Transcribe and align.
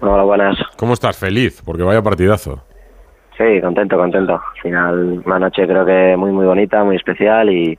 Hola, 0.00 0.22
buenas. 0.22 0.56
¿Cómo 0.76 0.94
estás? 0.94 1.18
Feliz, 1.18 1.62
porque 1.64 1.82
vaya 1.82 2.02
partidazo. 2.02 2.64
Sí, 3.36 3.60
contento, 3.60 3.96
contento. 3.96 4.34
Al 4.34 4.62
final, 4.62 5.22
una 5.24 5.38
noche 5.38 5.66
creo 5.66 5.84
que 5.84 6.16
muy, 6.16 6.32
muy 6.32 6.46
bonita, 6.46 6.82
muy 6.84 6.96
especial 6.96 7.50
y, 7.50 7.78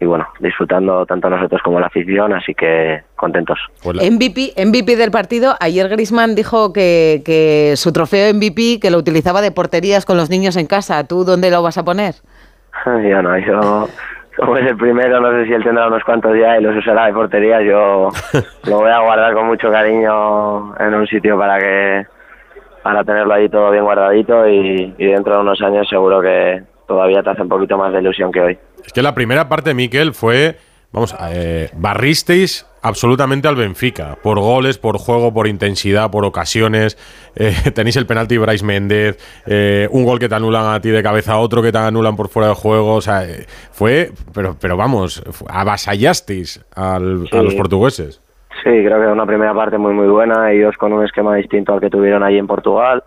y 0.00 0.04
bueno, 0.04 0.26
disfrutando 0.40 1.06
tanto 1.06 1.30
nosotros 1.30 1.60
como 1.62 1.78
la 1.80 1.86
afición, 1.86 2.32
así 2.32 2.54
que 2.54 3.02
contentos. 3.16 3.58
Pues 3.82 3.98
MVP, 3.98 4.54
MVP 4.64 4.96
del 4.96 5.10
partido, 5.10 5.54
ayer 5.60 5.88
Grisman 5.88 6.34
dijo 6.34 6.72
que, 6.72 7.22
que 7.24 7.74
su 7.76 7.92
trofeo 7.92 8.32
MVP 8.34 8.80
que 8.80 8.90
lo 8.90 8.98
utilizaba 8.98 9.40
de 9.40 9.50
porterías 9.52 10.04
con 10.04 10.16
los 10.16 10.28
niños 10.28 10.56
en 10.56 10.66
casa. 10.66 11.06
¿Tú 11.06 11.24
dónde 11.24 11.50
lo 11.50 11.62
vas 11.62 11.78
a 11.78 11.84
poner? 11.84 12.14
yo 12.84 13.22
no, 13.22 13.38
yo 13.38 13.88
como 14.36 14.56
es 14.56 14.66
el 14.66 14.76
primero, 14.76 15.20
no 15.20 15.30
sé 15.32 15.46
si 15.46 15.52
él 15.52 15.62
tendrá 15.62 15.86
unos 15.86 16.04
cuantos 16.04 16.32
ya 16.38 16.58
y 16.58 16.62
los 16.62 16.76
usará 16.76 17.06
de 17.06 17.12
portería, 17.12 17.62
yo 17.62 18.08
lo 18.64 18.76
voy 18.78 18.90
a 18.90 19.00
guardar 19.00 19.34
con 19.34 19.46
mucho 19.46 19.70
cariño 19.70 20.74
en 20.78 20.94
un 20.94 21.06
sitio 21.06 21.38
para 21.38 21.58
que 21.58 22.06
para 22.82 23.04
tenerlo 23.04 23.34
ahí 23.34 23.48
todo 23.48 23.70
bien 23.70 23.84
guardadito 23.84 24.48
y, 24.48 24.94
y 24.98 25.06
dentro 25.06 25.34
de 25.34 25.40
unos 25.40 25.60
años 25.62 25.88
seguro 25.88 26.20
que 26.20 26.62
todavía 26.86 27.22
te 27.22 27.30
hace 27.30 27.42
un 27.42 27.48
poquito 27.48 27.78
más 27.78 27.92
de 27.92 28.00
ilusión 28.00 28.32
que 28.32 28.40
hoy. 28.40 28.58
Es 28.84 28.92
que 28.92 29.02
la 29.02 29.14
primera 29.14 29.48
parte, 29.48 29.72
Miquel, 29.72 30.12
fue, 30.14 30.56
vamos, 30.90 31.14
eh, 31.30 31.70
barristeis 31.74 32.66
absolutamente 32.82 33.48
al 33.48 33.56
Benfica, 33.56 34.16
por 34.22 34.38
goles, 34.38 34.78
por 34.78 34.98
juego, 34.98 35.32
por 35.32 35.46
intensidad, 35.46 36.10
por 36.10 36.24
ocasiones. 36.24 36.96
Eh, 37.36 37.54
tenéis 37.74 37.96
el 37.96 38.06
penalti 38.06 38.36
Bryce 38.38 38.64
Méndez, 38.64 39.18
eh, 39.46 39.88
un 39.90 40.04
gol 40.04 40.18
que 40.18 40.28
te 40.28 40.34
anulan 40.34 40.74
a 40.74 40.80
ti 40.80 40.90
de 40.90 41.02
cabeza, 41.02 41.38
otro 41.38 41.62
que 41.62 41.72
te 41.72 41.78
anulan 41.78 42.16
por 42.16 42.28
fuera 42.28 42.48
de 42.48 42.54
juego. 42.54 42.96
O 42.96 43.00
sea, 43.00 43.24
eh, 43.24 43.46
fue, 43.70 44.10
pero, 44.34 44.56
pero 44.60 44.76
vamos, 44.76 45.22
avasallasteis 45.48 46.64
al, 46.74 47.26
a 47.32 47.42
los 47.42 47.54
portugueses. 47.54 48.20
Sí, 48.62 48.70
creo 48.70 49.00
que 49.00 49.06
una 49.06 49.26
primera 49.26 49.54
parte 49.54 49.78
muy 49.78 49.92
muy 49.92 50.06
buena, 50.06 50.52
ellos 50.52 50.76
con 50.76 50.92
un 50.92 51.04
esquema 51.04 51.34
distinto 51.34 51.72
al 51.72 51.80
que 51.80 51.90
tuvieron 51.90 52.22
allí 52.22 52.38
en 52.38 52.46
Portugal 52.46 53.02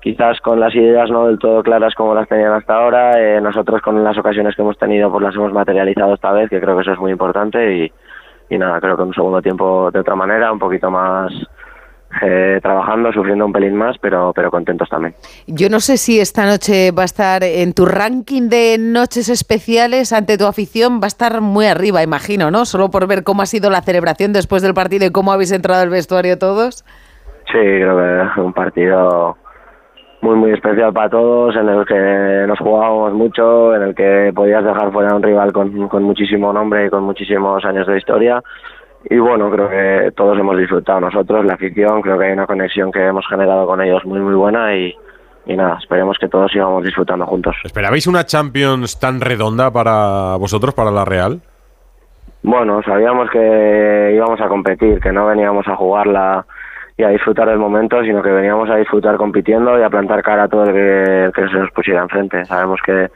quizás 0.00 0.40
con 0.40 0.60
las 0.60 0.74
ideas 0.74 1.10
no 1.10 1.26
del 1.26 1.38
todo 1.38 1.62
claras 1.62 1.94
como 1.94 2.14
las 2.14 2.28
tenían 2.28 2.52
hasta 2.52 2.74
ahora. 2.74 3.20
Eh, 3.20 3.40
nosotros 3.40 3.82
con 3.82 4.02
las 4.02 4.16
ocasiones 4.16 4.54
que 4.56 4.62
hemos 4.62 4.78
tenido 4.78 5.10
pues 5.10 5.22
las 5.22 5.34
hemos 5.34 5.52
materializado 5.52 6.14
esta 6.14 6.32
vez, 6.32 6.48
que 6.48 6.60
creo 6.60 6.76
que 6.76 6.82
eso 6.82 6.92
es 6.92 6.98
muy 6.98 7.12
importante 7.12 7.76
y, 7.76 7.92
y 8.50 8.58
nada, 8.58 8.80
creo 8.80 8.96
que 8.96 9.02
en 9.02 9.08
un 9.08 9.14
segundo 9.14 9.42
tiempo 9.42 9.90
de 9.90 10.00
otra 10.00 10.14
manera, 10.14 10.52
un 10.52 10.58
poquito 10.58 10.90
más 10.90 11.32
eh, 12.22 12.58
trabajando, 12.62 13.12
sufriendo 13.12 13.44
un 13.44 13.52
pelín 13.52 13.76
más, 13.76 13.96
pero, 14.00 14.32
pero 14.34 14.50
contentos 14.50 14.88
también. 14.88 15.14
Yo 15.46 15.68
no 15.68 15.78
sé 15.78 15.98
si 15.98 16.18
esta 16.18 16.46
noche 16.46 16.90
va 16.90 17.02
a 17.02 17.04
estar 17.04 17.44
en 17.44 17.74
tu 17.74 17.84
ranking 17.84 18.48
de 18.48 18.76
noches 18.78 19.28
especiales 19.28 20.12
ante 20.12 20.38
tu 20.38 20.46
afición, 20.46 21.00
va 21.00 21.04
a 21.04 21.08
estar 21.08 21.40
muy 21.42 21.66
arriba, 21.66 22.02
imagino, 22.02 22.50
¿no? 22.50 22.64
Solo 22.64 22.90
por 22.90 23.06
ver 23.06 23.24
cómo 23.24 23.42
ha 23.42 23.46
sido 23.46 23.68
la 23.70 23.82
celebración 23.82 24.32
después 24.32 24.62
del 24.62 24.72
partido 24.72 25.06
y 25.06 25.10
cómo 25.10 25.32
habéis 25.32 25.52
entrado 25.52 25.82
al 25.82 25.90
vestuario 25.90 26.38
todos. 26.38 26.84
Sí, 27.46 27.58
creo 27.58 27.96
que 28.34 28.40
un 28.40 28.52
partido 28.52 29.36
muy 30.20 30.36
muy 30.36 30.50
especial 30.52 30.92
para 30.92 31.10
todos, 31.10 31.54
en 31.56 31.68
el 31.68 31.84
que 31.86 32.44
nos 32.46 32.58
jugábamos 32.58 33.12
mucho, 33.12 33.74
en 33.74 33.82
el 33.82 33.94
que 33.94 34.32
podías 34.34 34.64
dejar 34.64 34.92
fuera 34.92 35.10
a 35.10 35.16
un 35.16 35.22
rival 35.22 35.52
con, 35.52 35.88
con 35.88 36.02
muchísimo 36.02 36.52
nombre 36.52 36.86
y 36.86 36.90
con 36.90 37.04
muchísimos 37.04 37.64
años 37.64 37.86
de 37.86 37.98
historia. 37.98 38.42
Y 39.08 39.18
bueno, 39.18 39.50
creo 39.50 39.68
que 39.68 40.10
todos 40.12 40.38
hemos 40.38 40.58
disfrutado 40.58 41.00
nosotros, 41.00 41.44
la 41.44 41.54
afición, 41.54 42.02
creo 42.02 42.18
que 42.18 42.26
hay 42.26 42.32
una 42.32 42.46
conexión 42.46 42.90
que 42.90 43.04
hemos 43.04 43.26
generado 43.28 43.66
con 43.66 43.80
ellos 43.80 44.04
muy 44.04 44.18
muy 44.20 44.34
buena 44.34 44.74
y, 44.74 44.94
y 45.46 45.56
nada, 45.56 45.78
esperemos 45.80 46.18
que 46.18 46.28
todos 46.28 46.50
sigamos 46.50 46.84
disfrutando 46.84 47.24
juntos. 47.26 47.54
¿Esperabais 47.64 48.06
una 48.06 48.24
Champions 48.24 48.98
tan 48.98 49.20
redonda 49.20 49.70
para 49.70 50.36
vosotros, 50.36 50.74
para 50.74 50.90
la 50.90 51.04
Real? 51.04 51.40
Bueno, 52.42 52.82
sabíamos 52.82 53.30
que 53.30 54.12
íbamos 54.14 54.40
a 54.40 54.48
competir, 54.48 55.00
que 55.00 55.12
no 55.12 55.26
veníamos 55.26 55.66
a 55.68 55.76
jugarla 55.76 56.44
y 56.98 57.04
a 57.04 57.10
disfrutar 57.10 57.48
del 57.48 57.58
momento, 57.58 58.02
sino 58.02 58.20
que 58.20 58.30
veníamos 58.30 58.68
a 58.68 58.76
disfrutar 58.76 59.16
compitiendo 59.16 59.78
y 59.78 59.82
a 59.82 59.88
plantar 59.88 60.20
cara 60.20 60.42
a 60.42 60.48
todo 60.48 60.64
el 60.64 60.72
que, 60.72 61.30
que 61.32 61.48
se 61.48 61.56
nos 61.56 61.70
pusiera 61.70 62.02
enfrente. 62.02 62.44
Sabemos 62.44 62.80
que 62.84 63.08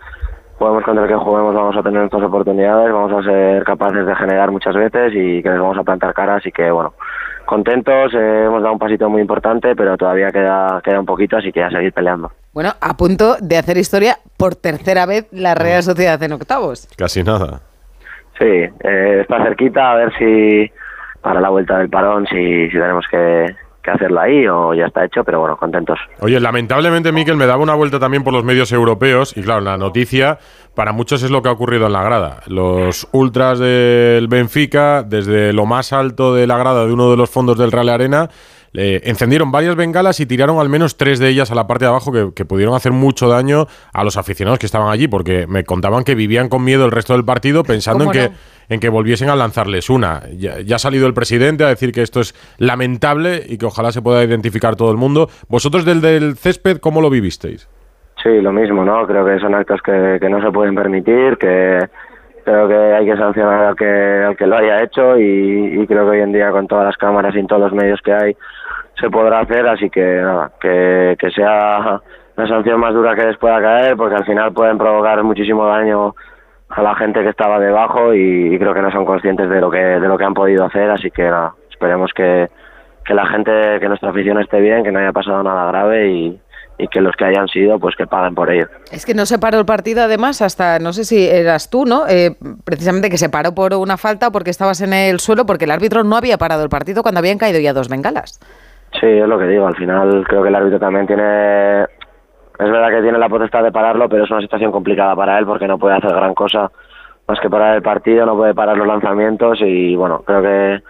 juguemos 0.56 0.84
contra 0.84 1.02
el 1.02 1.10
que 1.10 1.16
juguemos 1.16 1.52
vamos 1.52 1.76
a 1.76 1.82
tener 1.82 1.98
nuestras 1.98 2.22
oportunidades, 2.22 2.92
vamos 2.92 3.12
a 3.12 3.28
ser 3.28 3.64
capaces 3.64 4.06
de 4.06 4.14
generar 4.14 4.52
muchas 4.52 4.76
veces 4.76 5.12
y 5.14 5.42
que 5.42 5.50
les 5.50 5.58
vamos 5.58 5.76
a 5.76 5.82
plantar 5.82 6.14
cara, 6.14 6.36
así 6.36 6.52
que 6.52 6.70
bueno, 6.70 6.94
contentos, 7.44 8.14
eh, 8.14 8.44
hemos 8.46 8.62
dado 8.62 8.74
un 8.74 8.78
pasito 8.78 9.10
muy 9.10 9.20
importante, 9.20 9.74
pero 9.74 9.96
todavía 9.96 10.30
queda, 10.30 10.80
queda 10.84 11.00
un 11.00 11.06
poquito, 11.06 11.36
así 11.36 11.50
que 11.50 11.64
a 11.64 11.70
seguir 11.70 11.92
peleando. 11.92 12.30
Bueno, 12.52 12.70
a 12.80 12.96
punto 12.96 13.34
de 13.40 13.58
hacer 13.58 13.78
historia 13.78 14.18
por 14.36 14.54
tercera 14.54 15.06
vez 15.06 15.26
la 15.32 15.56
Real 15.56 15.82
Sociedad 15.82 16.22
en 16.22 16.32
octavos. 16.32 16.86
Casi 16.96 17.24
nada. 17.24 17.62
Sí, 18.38 18.46
eh, 18.46 19.18
está 19.22 19.42
cerquita, 19.42 19.90
a 19.90 19.96
ver 19.96 20.12
si 20.16 20.70
para 21.20 21.40
la 21.40 21.48
vuelta 21.48 21.78
del 21.78 21.88
parón, 21.88 22.26
si, 22.26 22.68
si 22.68 22.72
tenemos 22.72 23.06
que, 23.10 23.54
que 23.82 23.90
hacerlo 23.90 24.20
ahí 24.20 24.46
o 24.46 24.74
ya 24.74 24.86
está 24.86 25.04
hecho, 25.04 25.24
pero 25.24 25.40
bueno, 25.40 25.56
contentos. 25.56 25.98
Oye, 26.20 26.38
lamentablemente, 26.38 27.10
Miquel, 27.12 27.36
me 27.36 27.46
daba 27.46 27.62
una 27.62 27.74
vuelta 27.74 27.98
también 27.98 28.22
por 28.22 28.32
los 28.32 28.44
medios 28.44 28.72
europeos 28.72 29.36
y 29.36 29.42
claro, 29.42 29.60
la 29.60 29.76
noticia 29.76 30.38
para 30.74 30.92
muchos 30.92 31.22
es 31.22 31.30
lo 31.30 31.42
que 31.42 31.48
ha 31.48 31.52
ocurrido 31.52 31.86
en 31.86 31.92
la 31.92 32.02
grada. 32.02 32.40
Los 32.46 33.08
ultras 33.12 33.58
del 33.58 34.28
Benfica, 34.28 35.02
desde 35.02 35.52
lo 35.52 35.66
más 35.66 35.92
alto 35.92 36.34
de 36.34 36.46
la 36.46 36.56
grada 36.56 36.86
de 36.86 36.92
uno 36.92 37.10
de 37.10 37.16
los 37.16 37.28
fondos 37.28 37.58
del 37.58 37.72
Real 37.72 37.88
Arena, 37.88 38.30
eh, 38.74 39.02
encendieron 39.04 39.52
varias 39.52 39.76
bengalas 39.76 40.20
y 40.20 40.26
tiraron 40.26 40.58
al 40.58 40.68
menos 40.68 40.96
tres 40.96 41.18
de 41.18 41.28
ellas 41.28 41.50
a 41.50 41.54
la 41.54 41.66
parte 41.66 41.84
de 41.84 41.90
abajo 41.90 42.10
que, 42.10 42.32
que, 42.34 42.44
pudieron 42.44 42.74
hacer 42.74 42.92
mucho 42.92 43.28
daño 43.28 43.66
a 43.92 44.02
los 44.02 44.16
aficionados 44.16 44.58
que 44.58 44.66
estaban 44.66 44.90
allí, 44.90 45.08
porque 45.08 45.46
me 45.46 45.64
contaban 45.64 46.04
que 46.04 46.14
vivían 46.14 46.48
con 46.48 46.64
miedo 46.64 46.84
el 46.86 46.90
resto 46.90 47.12
del 47.12 47.24
partido 47.24 47.62
pensando 47.64 48.04
en 48.04 48.10
¿Cómo 48.10 48.20
que, 48.20 48.74
en 48.74 48.80
que 48.80 48.88
volviesen 48.88 49.28
a 49.28 49.36
lanzarles 49.36 49.90
una. 49.90 50.22
Ya, 50.36 50.60
ya, 50.60 50.76
ha 50.76 50.78
salido 50.78 51.06
el 51.06 51.14
presidente 51.14 51.64
a 51.64 51.68
decir 51.68 51.92
que 51.92 52.02
esto 52.02 52.20
es 52.20 52.34
lamentable 52.58 53.42
y 53.46 53.58
que 53.58 53.66
ojalá 53.66 53.92
se 53.92 54.00
pueda 54.00 54.24
identificar 54.24 54.76
todo 54.76 54.90
el 54.90 54.96
mundo. 54.96 55.28
¿Vosotros 55.48 55.84
del, 55.84 56.00
del 56.00 56.36
césped 56.36 56.78
cómo 56.78 57.02
lo 57.02 57.10
vivisteis? 57.10 57.68
Sí, 58.22 58.40
lo 58.40 58.52
mismo, 58.52 58.84
¿no? 58.84 59.06
Creo 59.06 59.26
que 59.26 59.38
son 59.40 59.54
actos 59.54 59.82
que, 59.82 60.18
que 60.20 60.28
no 60.28 60.40
se 60.40 60.50
pueden 60.50 60.74
permitir, 60.74 61.36
que 61.38 61.80
creo 62.44 62.68
que 62.68 62.74
hay 62.74 63.06
que 63.06 63.16
sancionar 63.16 63.64
al 63.64 63.76
que, 63.76 64.24
al 64.26 64.36
que 64.36 64.46
lo 64.46 64.56
haya 64.56 64.82
hecho 64.82 65.18
y, 65.18 65.86
creo 65.86 66.04
que 66.04 66.10
hoy 66.10 66.20
en 66.20 66.32
día 66.32 66.50
con 66.50 66.66
todas 66.66 66.86
las 66.86 66.96
cámaras 66.96 67.34
y 67.34 67.46
todos 67.46 67.62
los 67.62 67.72
medios 67.72 68.00
que 68.02 68.12
hay 68.12 68.36
se 68.98 69.10
podrá 69.10 69.40
hacer, 69.40 69.66
así 69.66 69.90
que 69.90 70.20
nada, 70.20 70.52
que, 70.60 71.16
sea 71.34 72.00
la 72.36 72.46
sanción 72.46 72.80
más 72.80 72.94
dura 72.94 73.14
que 73.14 73.26
les 73.26 73.36
pueda 73.36 73.60
caer, 73.60 73.96
porque 73.96 74.16
al 74.16 74.24
final 74.24 74.52
pueden 74.52 74.78
provocar 74.78 75.22
muchísimo 75.22 75.66
daño 75.66 76.14
a 76.68 76.82
la 76.82 76.94
gente 76.94 77.22
que 77.22 77.28
estaba 77.28 77.58
debajo 77.58 78.14
y, 78.14 78.54
y 78.54 78.58
creo 78.58 78.74
que 78.74 78.82
no 78.82 78.90
son 78.90 79.04
conscientes 79.04 79.48
de 79.48 79.60
lo 79.60 79.70
que 79.70 79.78
de 79.78 80.08
lo 80.08 80.16
que 80.16 80.24
han 80.24 80.34
podido 80.34 80.64
hacer, 80.64 80.90
así 80.90 81.10
que 81.10 81.24
nada, 81.24 81.54
esperemos 81.70 82.12
que, 82.14 82.48
que 83.04 83.14
la 83.14 83.26
gente, 83.26 83.80
que 83.80 83.88
nuestra 83.88 84.10
afición 84.10 84.40
esté 84.40 84.60
bien, 84.60 84.82
que 84.84 84.92
no 84.92 84.98
haya 84.98 85.12
pasado 85.12 85.42
nada 85.42 85.66
grave 85.66 86.08
y, 86.08 86.40
y 86.78 86.88
que 86.88 87.00
los 87.00 87.14
que 87.16 87.24
hayan 87.24 87.48
sido, 87.48 87.78
pues 87.78 87.94
que 87.96 88.06
paguen 88.06 88.34
por 88.34 88.50
ello. 88.50 88.66
Es 88.90 89.06
que 89.06 89.14
no 89.14 89.26
se 89.26 89.38
paró 89.38 89.58
el 89.58 89.64
partido, 89.64 90.02
además, 90.02 90.42
hasta, 90.42 90.78
no 90.78 90.92
sé 90.92 91.04
si 91.04 91.28
eras 91.28 91.70
tú, 91.70 91.84
¿no? 91.84 92.06
Eh, 92.08 92.36
precisamente 92.64 93.10
que 93.10 93.18
se 93.18 93.28
paró 93.28 93.54
por 93.54 93.74
una 93.74 93.96
falta 93.96 94.30
porque 94.30 94.50
estabas 94.50 94.80
en 94.80 94.92
el 94.92 95.20
suelo, 95.20 95.46
porque 95.46 95.64
el 95.64 95.70
árbitro 95.70 96.02
no 96.04 96.16
había 96.16 96.38
parado 96.38 96.62
el 96.62 96.68
partido 96.68 97.02
cuando 97.02 97.20
habían 97.20 97.38
caído 97.38 97.60
ya 97.60 97.72
dos 97.72 97.88
bengalas. 97.88 98.40
Sí, 99.00 99.06
es 99.06 99.28
lo 99.28 99.38
que 99.38 99.46
digo. 99.46 99.66
Al 99.66 99.76
final 99.76 100.24
creo 100.26 100.42
que 100.42 100.48
el 100.48 100.54
árbitro 100.54 100.78
también 100.78 101.06
tiene... 101.06 101.82
Es 101.82 102.70
verdad 102.70 102.90
que 102.90 103.02
tiene 103.02 103.18
la 103.18 103.28
potestad 103.28 103.62
de 103.62 103.72
pararlo, 103.72 104.08
pero 104.08 104.24
es 104.24 104.30
una 104.30 104.40
situación 104.40 104.70
complicada 104.70 105.16
para 105.16 105.38
él 105.38 105.46
porque 105.46 105.66
no 105.66 105.78
puede 105.78 105.96
hacer 105.96 106.10
gran 106.10 106.34
cosa 106.34 106.70
más 107.26 107.40
que 107.40 107.48
parar 107.48 107.76
el 107.76 107.82
partido, 107.82 108.26
no 108.26 108.36
puede 108.36 108.54
parar 108.54 108.76
los 108.76 108.86
lanzamientos 108.86 109.58
y 109.62 109.96
bueno, 109.96 110.22
creo 110.26 110.42
que 110.42 110.82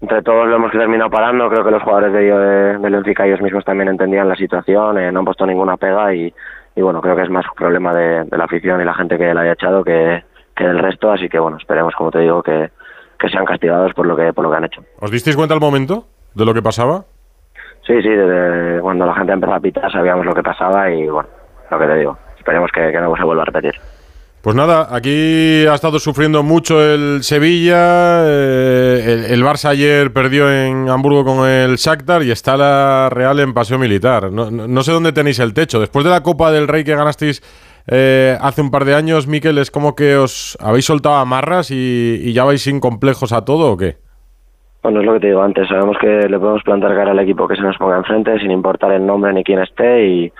entre 0.00 0.22
todos 0.22 0.46
lo 0.46 0.56
hemos 0.56 0.72
terminado 0.72 1.10
parando. 1.10 1.48
Creo 1.48 1.64
que 1.64 1.70
los 1.70 1.82
jugadores 1.82 2.12
de, 2.12 2.20
de, 2.20 2.78
de 2.78 3.26
ellos 3.26 3.40
mismos 3.40 3.64
también 3.64 3.88
entendían 3.88 4.28
la 4.28 4.36
situación, 4.36 4.98
eh, 4.98 5.10
no 5.10 5.20
han 5.20 5.24
puesto 5.24 5.46
ninguna 5.46 5.76
pega 5.76 6.14
y, 6.14 6.32
y 6.76 6.82
bueno, 6.82 7.00
creo 7.00 7.16
que 7.16 7.22
es 7.22 7.30
más 7.30 7.46
un 7.46 7.54
problema 7.54 7.92
de, 7.92 8.24
de, 8.24 8.38
la 8.38 8.44
afición 8.44 8.80
y 8.80 8.84
la 8.84 8.94
gente 8.94 9.18
que 9.18 9.34
la 9.34 9.40
haya 9.40 9.52
echado 9.52 9.82
que, 9.82 10.22
que 10.54 10.64
del 10.64 10.78
resto. 10.78 11.10
Así 11.10 11.28
que 11.28 11.38
bueno, 11.38 11.56
esperemos, 11.56 11.94
como 11.94 12.10
te 12.10 12.20
digo, 12.20 12.42
que, 12.42 12.70
que 13.18 13.28
sean 13.28 13.44
castigados 13.44 13.92
por 13.94 14.06
lo 14.06 14.16
que, 14.16 14.32
por 14.32 14.44
lo 14.44 14.50
que 14.50 14.56
han 14.56 14.64
hecho. 14.64 14.82
¿Os 15.00 15.10
disteis 15.10 15.36
cuenta 15.36 15.54
al 15.54 15.60
momento 15.60 16.04
de 16.34 16.44
lo 16.44 16.54
que 16.54 16.62
pasaba? 16.62 17.04
Sí, 17.86 18.00
sí, 18.02 18.08
desde 18.08 18.80
cuando 18.80 19.06
la 19.06 19.14
gente 19.14 19.32
empezó 19.32 19.54
a 19.54 19.60
pitar 19.60 19.90
sabíamos 19.90 20.26
lo 20.26 20.34
que 20.34 20.42
pasaba 20.42 20.90
y 20.90 21.08
bueno, 21.08 21.28
lo 21.70 21.78
que 21.78 21.86
te 21.86 21.96
digo, 21.96 22.18
esperemos 22.36 22.70
que, 22.70 22.92
que 22.92 23.00
no 23.00 23.16
se 23.16 23.24
vuelva 23.24 23.42
a 23.42 23.46
repetir. 23.46 23.74
Pues 24.42 24.54
nada, 24.54 24.86
aquí 24.94 25.66
ha 25.66 25.74
estado 25.74 25.98
sufriendo 25.98 26.44
mucho 26.44 26.80
el 26.80 27.24
Sevilla, 27.24 28.22
eh, 28.24 29.04
el, 29.04 29.32
el, 29.32 29.42
Barça 29.42 29.70
ayer 29.70 30.12
perdió 30.12 30.48
en 30.50 30.88
Hamburgo 30.88 31.24
con 31.24 31.48
el 31.48 31.74
Shakhtar 31.74 32.22
y 32.22 32.30
está 32.30 32.56
la 32.56 33.08
Real 33.10 33.40
en 33.40 33.52
paseo 33.52 33.80
militar. 33.80 34.30
No, 34.30 34.48
no, 34.48 34.82
sé 34.82 34.92
dónde 34.92 35.12
tenéis 35.12 35.40
el 35.40 35.54
techo. 35.54 35.80
Después 35.80 36.04
de 36.04 36.12
la 36.12 36.22
Copa 36.22 36.52
del 36.52 36.68
Rey 36.68 36.84
que 36.84 36.94
ganasteis 36.94 37.42
eh, 37.88 38.38
hace 38.40 38.62
un 38.62 38.70
par 38.70 38.84
de 38.84 38.94
años, 38.94 39.26
Miquel, 39.26 39.58
¿es 39.58 39.72
como 39.72 39.96
que 39.96 40.16
os 40.16 40.56
habéis 40.60 40.84
soltado 40.84 41.16
amarras 41.16 41.72
y, 41.72 42.20
y 42.22 42.32
ya 42.32 42.44
vais 42.44 42.62
sin 42.62 42.78
complejos 42.78 43.32
a 43.32 43.44
todo 43.44 43.72
o 43.72 43.76
qué? 43.76 43.96
Bueno, 44.84 45.00
es 45.00 45.06
lo 45.06 45.14
que 45.14 45.20
te 45.20 45.26
digo 45.26 45.42
antes, 45.42 45.66
sabemos 45.66 45.96
que 46.00 46.28
le 46.28 46.38
podemos 46.38 46.62
plantar 46.62 46.94
cara 46.94 47.10
al 47.10 47.18
equipo 47.18 47.48
que 47.48 47.56
se 47.56 47.62
nos 47.62 47.76
ponga 47.76 47.96
enfrente 47.96 48.38
sin 48.38 48.52
importar 48.52 48.92
el 48.92 49.04
nombre 49.04 49.32
ni 49.32 49.42
quién 49.42 49.58
esté 49.58 50.06
y, 50.06 50.32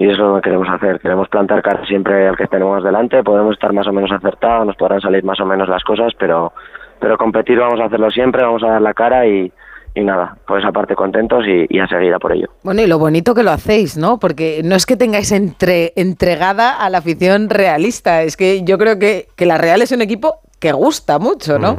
y 0.00 0.04
eso 0.04 0.12
es 0.12 0.18
lo 0.18 0.34
que 0.36 0.40
queremos 0.40 0.66
hacer. 0.70 0.98
Queremos 0.98 1.28
plantar 1.28 1.60
cara 1.60 1.84
siempre 1.84 2.26
al 2.26 2.34
que 2.34 2.46
tenemos 2.46 2.82
delante, 2.82 3.22
podemos 3.22 3.52
estar 3.52 3.70
más 3.74 3.86
o 3.86 3.92
menos 3.92 4.10
acertados, 4.10 4.66
nos 4.66 4.76
podrán 4.76 5.02
salir 5.02 5.22
más 5.24 5.38
o 5.40 5.44
menos 5.44 5.68
las 5.68 5.84
cosas, 5.84 6.14
pero, 6.18 6.54
pero 6.98 7.18
competir 7.18 7.58
vamos 7.58 7.78
a 7.80 7.84
hacerlo 7.84 8.10
siempre, 8.10 8.42
vamos 8.42 8.62
a 8.62 8.68
dar 8.68 8.80
la 8.80 8.94
cara 8.94 9.26
y, 9.26 9.52
nada, 9.96 10.38
pues 10.46 10.64
aparte 10.64 10.94
contentos 10.94 11.44
y, 11.46 11.66
y, 11.68 11.80
a 11.80 11.86
seguir 11.86 12.14
a 12.14 12.18
por 12.18 12.32
ello. 12.32 12.48
Bueno, 12.64 12.80
y 12.80 12.86
lo 12.86 12.98
bonito 12.98 13.34
que 13.34 13.42
lo 13.42 13.50
hacéis, 13.50 13.98
¿no? 13.98 14.18
Porque 14.18 14.62
no 14.64 14.74
es 14.74 14.86
que 14.86 14.96
tengáis 14.96 15.32
entre, 15.32 15.92
entregada 15.96 16.82
a 16.82 16.88
la 16.88 16.96
afición 16.96 17.50
realista, 17.50 18.22
es 18.22 18.38
que 18.38 18.64
yo 18.64 18.78
creo 18.78 18.98
que, 18.98 19.26
que 19.36 19.44
la 19.44 19.58
Real 19.58 19.82
es 19.82 19.92
un 19.92 20.00
equipo 20.00 20.36
que 20.58 20.72
gusta 20.72 21.18
mucho, 21.18 21.58
¿no? 21.58 21.76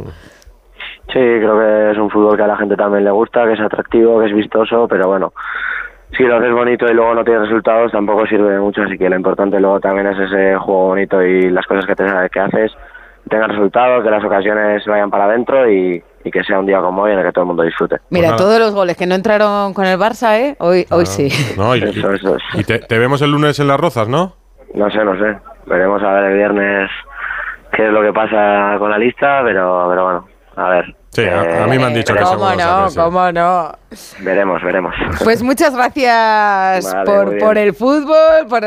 Sí, 1.07 1.13
creo 1.13 1.57
que 1.57 1.91
es 1.93 1.97
un 1.97 2.11
fútbol 2.11 2.37
que 2.37 2.43
a 2.43 2.47
la 2.47 2.57
gente 2.57 2.75
también 2.75 3.03
le 3.03 3.11
gusta, 3.11 3.47
que 3.47 3.53
es 3.53 3.59
atractivo, 3.59 4.19
que 4.19 4.27
es 4.27 4.33
vistoso, 4.35 4.87
pero 4.87 5.07
bueno, 5.07 5.33
si 6.17 6.23
lo 6.23 6.37
haces 6.37 6.51
bonito 6.51 6.85
y 6.85 6.93
luego 6.93 7.15
no 7.15 7.23
tienes 7.23 7.43
resultados 7.43 7.91
tampoco 7.91 8.25
sirve 8.27 8.51
de 8.51 8.59
mucho, 8.59 8.81
así 8.83 8.97
que 8.97 9.09
lo 9.09 9.15
importante 9.15 9.59
luego 9.59 9.79
también 9.79 10.07
es 10.07 10.19
ese 10.19 10.55
juego 10.57 10.87
bonito 10.87 11.21
y 11.21 11.49
las 11.49 11.65
cosas 11.65 11.85
que, 11.85 11.95
te, 11.95 12.05
que 12.31 12.39
haces 12.39 12.71
tengan 13.29 13.49
resultados, 13.49 14.03
que 14.03 14.09
las 14.09 14.23
ocasiones 14.23 14.85
vayan 14.85 15.09
para 15.09 15.25
adentro 15.25 15.69
y, 15.69 16.03
y, 16.23 16.31
que 16.31 16.43
sea 16.43 16.59
un 16.59 16.65
día 16.65 16.79
como 16.81 17.03
hoy 17.03 17.13
en 17.13 17.19
el 17.19 17.25
que 17.25 17.31
todo 17.31 17.43
el 17.43 17.47
mundo 17.47 17.63
disfrute. 17.63 17.97
Mira, 18.09 18.29
pues 18.29 18.41
todos 18.41 18.59
los 18.59 18.73
goles 18.73 18.97
que 18.97 19.05
no 19.05 19.15
entraron 19.15 19.73
con 19.73 19.85
el 19.85 19.97
Barça, 19.97 20.37
¿eh? 20.37 20.55
Hoy, 20.59 20.85
hoy 20.89 21.05
sí. 21.05 21.29
No, 21.57 21.75
y, 21.75 21.83
eso, 21.83 22.11
eso 22.11 22.35
es. 22.35 22.43
y 22.55 22.63
te, 22.63 22.79
te, 22.79 22.97
vemos 22.97 23.21
el 23.21 23.31
lunes 23.31 23.59
en 23.59 23.67
Las 23.67 23.79
Rozas, 23.79 24.07
¿no? 24.07 24.35
No 24.73 24.89
sé, 24.89 25.03
no 25.05 25.17
sé. 25.17 25.37
Veremos 25.65 26.01
a 26.03 26.13
ver 26.13 26.31
el 26.31 26.37
viernes 26.37 26.89
qué 27.71 27.87
es 27.87 27.91
lo 27.91 28.01
que 28.01 28.11
pasa 28.11 28.75
con 28.79 28.89
la 28.89 28.97
lista, 28.97 29.41
pero, 29.43 29.87
pero 29.89 30.03
bueno, 30.03 30.27
a 30.55 30.69
ver. 30.69 30.95
Sí, 31.13 31.25
a, 31.25 31.63
a, 31.65 31.67
mí 31.67 31.77
me 31.77 31.85
han 31.85 31.93
dicho 31.93 32.13
que 32.13 32.21
¿Cómo 32.21 32.55
no? 32.55 32.89
Sí. 32.89 32.97
¿Cómo 32.97 33.31
no? 33.33 33.71
Veremos, 34.21 34.63
veremos. 34.63 34.95
Pues 35.21 35.43
muchas 35.43 35.75
gracias 35.75 36.85
vale, 36.93 37.05
por, 37.05 37.37
por 37.37 37.57
el 37.57 37.73
fútbol, 37.73 38.47
por 38.47 38.63